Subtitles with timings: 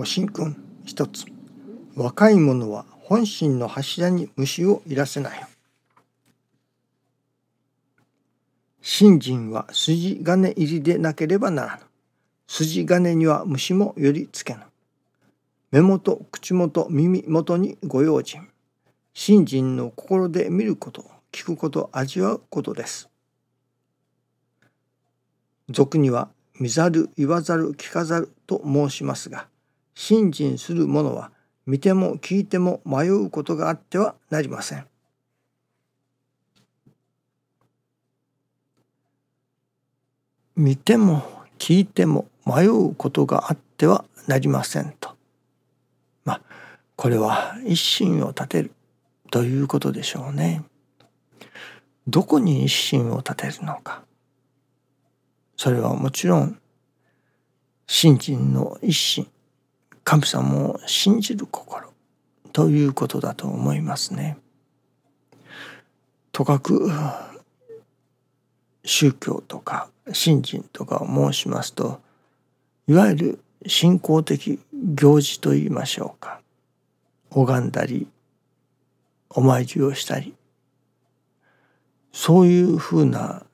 [0.00, 0.56] ご神君
[0.86, 1.26] 一つ。
[1.94, 5.46] 若い者は本心の柱に虫をいらせない。
[8.80, 11.82] 信心は筋金入りでなければならぬ。
[12.48, 14.60] 筋金には虫もよりつけぬ。
[15.70, 18.48] 目元口元耳元にご用心。
[19.12, 23.10] 信心の心で見ること聞くこと味わうことです。
[25.68, 29.46] 俗には見ざる言わざる聞かざると申しますが
[29.94, 31.30] 信心する者は
[31.66, 34.86] 見ても聞いても迷うことがあってはなりません。
[40.56, 41.22] 見ても
[41.58, 45.16] 聞いても迷うことがあってはなりませんと。
[46.24, 46.40] まあ
[46.96, 48.72] これは一心を立てる
[49.30, 50.64] ということでしょうね。
[52.06, 54.02] どこに一心を立てるのか。
[55.56, 56.58] それはもちろん
[57.86, 59.28] 信心の一心
[60.10, 61.92] 神様を信じる心
[62.52, 64.38] ということだと思いますね。
[66.32, 66.90] とかく
[68.84, 72.00] 宗教とか信心とかを申しますと
[72.88, 76.40] いわゆる信仰的行事といいましょうか。
[77.30, 78.08] 拝んだり
[79.28, 80.34] お参りをしたり。
[82.12, 83.44] そういうふうな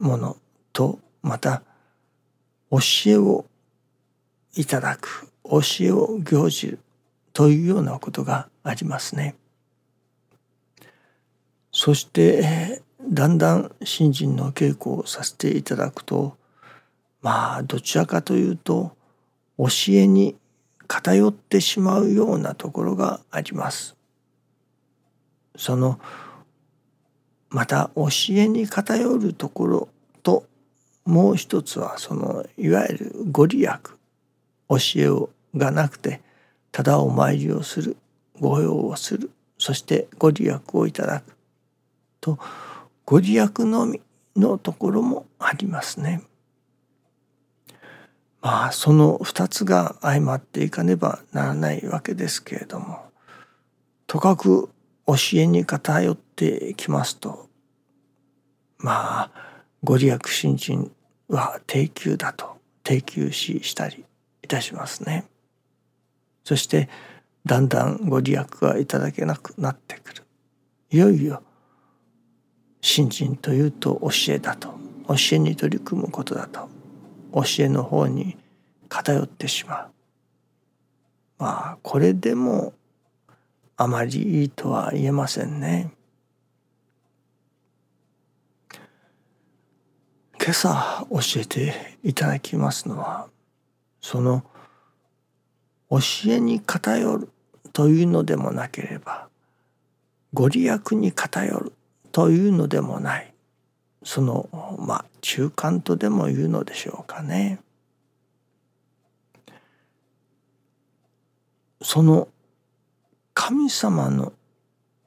[0.00, 0.36] もの
[0.72, 1.62] とまた
[2.72, 3.44] 教えを
[4.56, 5.29] いただく。
[5.50, 6.78] 教えを行じる
[7.32, 9.34] というようなことがありますね。
[11.72, 16.36] そしてだんだん信心の稽古をさせていただくと
[17.22, 18.96] まあどちらかというと
[19.58, 20.36] 教えに
[20.86, 23.96] 偏ってしまうようなところがあります。
[25.56, 26.00] その
[27.50, 29.88] また教えに偏るところ
[30.22, 30.44] と
[31.04, 33.70] もう一つはそのいわゆるご利益
[34.68, 36.20] 教えをがなくて
[36.72, 37.96] ただお参りをする
[38.40, 41.36] 御用をするそしてご利益をいただく
[42.20, 42.38] と
[43.04, 44.00] ご利益のみ
[44.36, 46.22] のところもありますね。
[48.40, 53.00] まあその二つが相まっていかねばならないわけですけれども
[54.06, 54.70] とかく
[55.06, 57.48] 教えに偏ってきますと
[58.78, 59.30] まあ
[59.84, 60.90] ご利益新人
[61.28, 64.04] は低級だと低級視したり
[64.42, 65.26] いたしますね。
[66.44, 66.88] そして
[67.46, 70.22] だんだんご利益がいただけなくなってくる。
[70.90, 71.42] いよいよ
[72.80, 74.74] 信心というと教えだと
[75.08, 76.68] 教えに取り組むことだと
[77.32, 78.36] 教えの方に
[78.88, 79.90] 偏ってしまう。
[81.38, 82.74] まあこれでも
[83.76, 85.92] あまりいいとは言えませんね。
[90.38, 93.28] 今朝教えていただきますのは
[94.00, 94.42] その
[95.90, 97.28] 教えに偏る
[97.72, 99.28] というのでもなければ
[100.32, 101.72] ご利益に偏る
[102.12, 103.32] というのでもない
[104.02, 107.60] そのまあ中間とでも言うのでしょうかね。
[111.82, 112.28] その
[113.34, 114.32] 神様の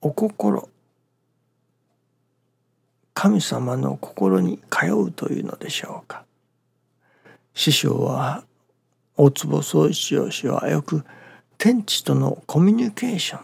[0.00, 0.68] お心
[3.14, 6.24] 神様の心に通うというのでしょうか
[7.54, 8.44] 師匠は
[9.16, 11.04] 大坪宗一郎氏はよく
[11.58, 13.40] 天地とのコミュニケーション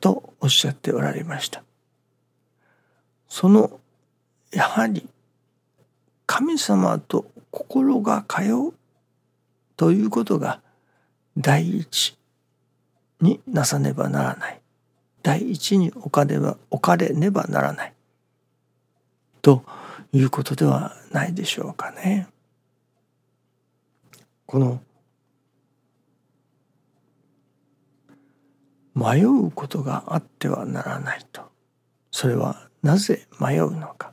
[0.00, 1.62] とおっしゃっておられました。
[3.28, 3.80] その
[4.52, 5.08] やはり
[6.26, 8.74] 神様と心が通う
[9.76, 10.60] ということが
[11.36, 12.16] 第一
[13.20, 14.60] になさねばならない。
[15.22, 17.92] 第一に置かれば置かれねばならない。
[19.40, 19.64] と
[20.12, 22.28] いうことではないでしょうかね。
[24.52, 24.82] この
[28.94, 31.40] 迷うことがあってはならないと
[32.10, 34.12] それはなぜ迷うのか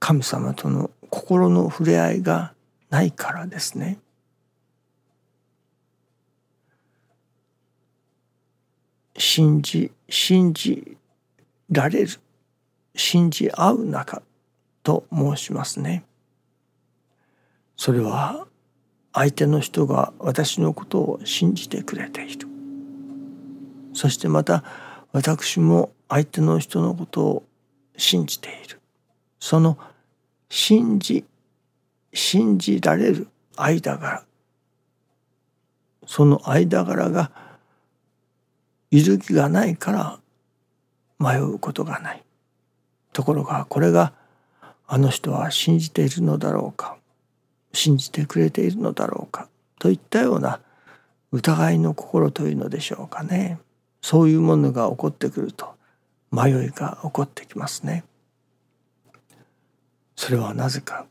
[0.00, 2.54] 神様との心の触れ合いが
[2.90, 3.98] ないからですね。
[9.16, 10.96] 信じ信じ
[11.70, 12.08] られる
[12.96, 14.22] 信じ合う仲
[14.82, 16.04] と申しますね。
[17.76, 18.48] それは
[19.16, 22.46] 相手の人が私のことを信じてくれている。
[23.94, 24.62] そしてまた
[25.10, 27.42] 私も相手の人のことを
[27.96, 28.78] 信じている。
[29.40, 29.78] その
[30.50, 31.24] 信じ
[32.12, 34.22] 信じられる間柄。
[36.06, 37.30] その間柄が
[38.90, 40.20] いる気がないから
[41.18, 42.22] 迷うことがない。
[43.14, 44.12] ところがこれが
[44.86, 46.98] あの人は信じているのだろうか。
[47.76, 50.60] 信じてくれているのだろうかといったような
[51.32, 53.58] 疑いの心というのでしょうかね
[54.00, 55.74] そういうものが起こってくると
[56.30, 58.04] 迷いが起こってきますね。
[60.16, 61.06] それはなぜか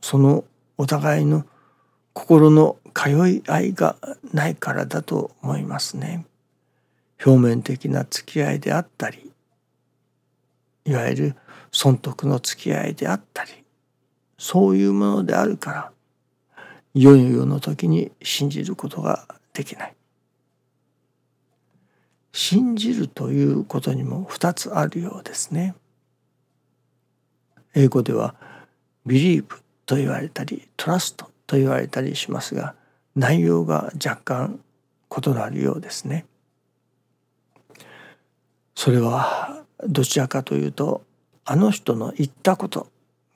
[0.00, 0.44] その
[0.76, 1.44] お互いの
[2.12, 3.96] 心の通い合いが
[4.32, 6.26] ないからだと思いますね。
[7.24, 9.32] 表面的な付き合いであったり
[10.84, 11.36] いわゆる
[11.72, 13.50] 損得の付き合いであったり
[14.38, 15.92] そういうものであるから
[16.94, 19.94] いよいよの時に信じることができない。
[22.32, 25.74] 信じるということにも2つあるようですね。
[27.74, 28.34] 英語では
[29.06, 29.44] believe
[29.86, 32.74] と言われたり trust と言われたりしますが
[33.16, 34.60] 内容が若干
[35.10, 36.26] 異なるようですね。
[38.74, 41.02] それはどちらかというと
[41.44, 42.86] あの人の言ったこと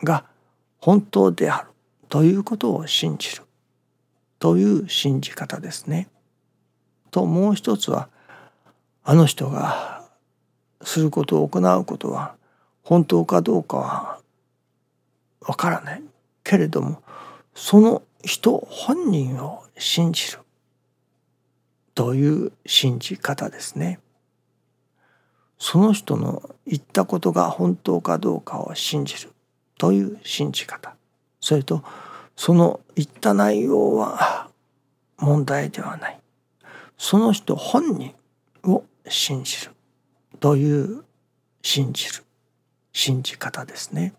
[0.05, 0.25] が
[0.79, 1.72] 本当である
[2.13, 3.45] ということを信じる。
[4.39, 6.11] という信じ方ですね。
[7.11, 8.11] ともう一つは
[9.03, 10.05] あの人が
[10.83, 12.35] することを行うことは
[12.83, 14.19] 本当かどうかは
[15.41, 16.03] わからない。
[16.45, 17.03] けれども
[17.55, 20.41] その人本人を信じる。
[21.95, 24.01] という信じ方ですね。
[25.59, 29.31] その人の言ったことが本当かどうかを信じる。
[29.79, 30.95] という信じ方。
[31.43, 31.83] それと
[32.37, 34.49] その言った内容は
[35.19, 36.19] 問題ではない。
[36.97, 38.15] その人本人
[38.63, 39.73] を信じる。
[40.41, 41.05] という
[41.61, 42.25] 信じる。
[42.93, 44.15] 信じ方ですね。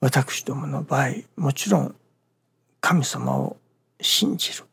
[0.00, 1.94] 私どもの場合もちろん
[2.80, 3.56] 神様を
[4.00, 4.64] 信じる。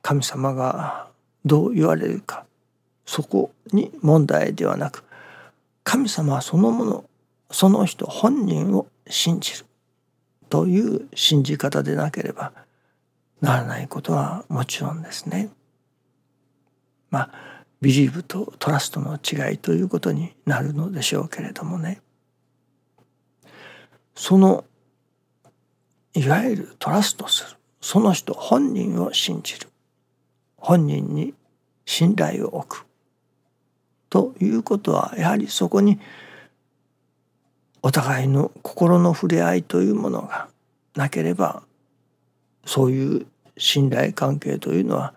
[0.00, 1.08] 神様が
[1.44, 2.46] どう言われるか。
[3.04, 5.04] そこに問題ではなく
[5.84, 7.04] 神様そのもの
[7.52, 9.66] その人本人を信じる。
[10.52, 12.52] という信じ方でなければ
[13.40, 15.48] ならないことはもちろんですね。
[17.08, 17.30] まあ
[17.80, 22.02] ビリーブとトラストの違いということになるのでしょうけれどもね。
[24.14, 24.64] その
[26.12, 27.56] いわゆるトラストする。
[27.80, 29.68] その人本人を信じる。
[30.58, 31.32] 本人に
[31.86, 32.86] 信頼を置く。
[34.10, 35.98] ということはやはりそこに
[37.82, 40.48] お互いの心の触れ合いというものが
[40.94, 41.62] なければ
[42.64, 43.26] そういう
[43.58, 45.14] 信頼関係というのは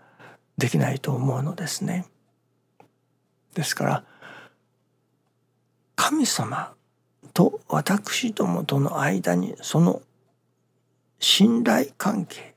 [0.58, 2.06] できないと思うのですね。
[3.54, 4.04] ですから
[5.96, 6.74] 神様
[7.34, 10.02] と私どもとの間にその
[11.20, 12.56] 信頼関係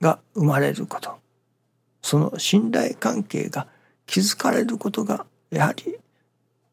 [0.00, 1.18] が生まれること
[2.02, 3.66] その信頼関係が
[4.06, 5.98] 気づかれることがやはり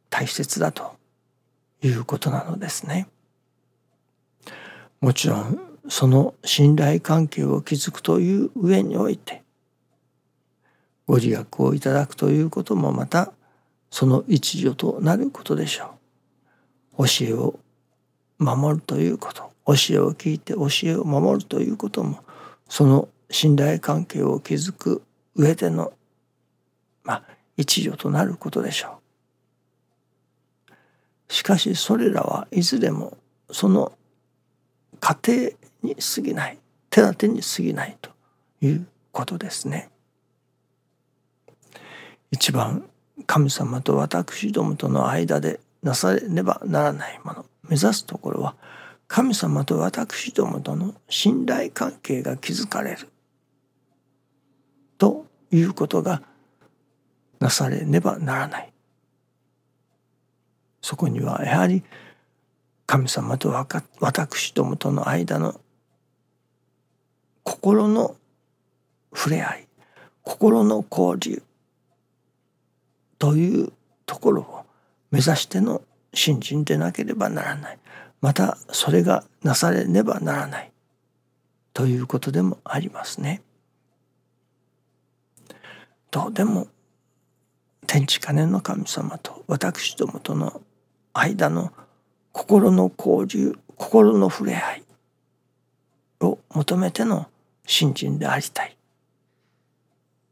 [0.10, 0.99] 大切だと
[1.82, 3.08] いうことなのですね。
[5.02, 9.44] もちろんその信頼関係を築くという上において
[11.08, 13.32] ご自虐をいただくということもまた
[13.90, 15.96] その一助となることでしょ
[16.98, 17.08] う。
[17.08, 17.60] 教えを
[18.38, 22.24] 守るということ教えを聞いて教えを守るということも
[22.68, 25.04] その信頼関係を築く
[25.36, 25.94] 上での
[27.04, 27.24] まあ
[27.58, 28.99] 一助となることでしょう。
[31.50, 33.18] しかしそれらはいずれも
[33.50, 33.94] その
[35.00, 35.52] 過程
[35.82, 36.60] に過ぎない
[36.92, 38.12] 手立てに過ぎないと
[38.62, 39.90] いうことですね。
[42.30, 42.88] 一番
[43.26, 48.56] 神様と私どもとの間でなされねばならないもの目指すところは
[49.08, 53.10] 神様と私どもとの信頼関係が築かれる
[55.00, 56.22] ということが
[57.40, 58.72] なされねばならない
[60.82, 61.84] そこにはやはり
[62.86, 63.50] 神様と
[64.00, 65.60] 私どもとの間の
[67.44, 68.16] 心の
[69.14, 69.68] 触れ合い
[70.24, 71.44] 心の交流
[73.18, 73.74] という
[74.06, 74.66] ところを
[75.12, 75.82] 目指しての
[76.14, 77.80] 信心でなければならない
[78.22, 80.72] またそれがなされねばならない
[81.74, 83.42] ということでもありますね。
[86.12, 86.68] どうでも
[87.88, 90.62] 天地金の神様と私どもとの
[91.20, 91.72] 間の
[92.32, 94.84] 心の交流心の触れ合い
[96.22, 97.28] を求めての
[97.66, 98.78] 信心でありたい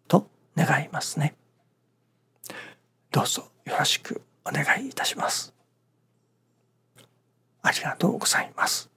[0.08, 1.36] と願いますね。
[3.12, 5.53] どうぞよろしくお願いいたします。
[7.62, 8.89] ありがとうございます。